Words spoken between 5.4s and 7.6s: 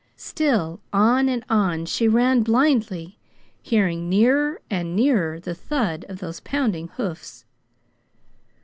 thud of those pounding hoofs.